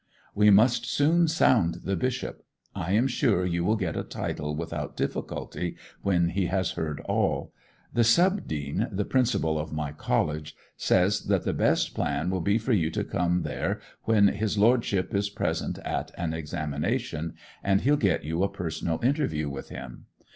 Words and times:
'We 0.33 0.49
must 0.49 0.87
soon 0.87 1.27
sound 1.27 1.81
the 1.83 1.95
Bishop. 1.95 2.41
I 2.73 2.93
am 2.93 3.05
sure 3.05 3.45
you 3.45 3.63
will 3.63 3.75
get 3.75 3.95
a 3.95 4.03
title 4.03 4.55
without 4.55 4.97
difficulty 4.97 5.75
when 6.01 6.29
he 6.29 6.47
has 6.47 6.71
heard 6.71 7.01
all. 7.01 7.53
The 7.93 8.03
sub 8.03 8.47
dean, 8.47 8.87
the 8.91 9.05
principal 9.05 9.59
of 9.59 9.71
my 9.71 9.91
college, 9.91 10.55
says 10.75 11.25
that 11.25 11.43
the 11.43 11.53
best 11.53 11.93
plan 11.93 12.31
will 12.31 12.41
be 12.41 12.57
for 12.57 12.73
you 12.73 12.89
to 12.89 13.03
come 13.03 13.43
there 13.43 13.79
when 14.05 14.29
his 14.29 14.57
lordship 14.57 15.13
is 15.13 15.29
present 15.29 15.77
at 15.85 16.09
an 16.17 16.33
examination, 16.33 17.35
and 17.63 17.81
he'll 17.81 17.95
get 17.95 18.23
you 18.23 18.41
a 18.41 18.49
personal 18.49 18.99
interview 19.03 19.49
with 19.49 19.69
him. 19.69 20.07